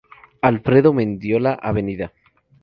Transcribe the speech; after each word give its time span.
Alfredo 0.49 0.93
Mendiola, 0.93 1.53
Av. 1.61 1.77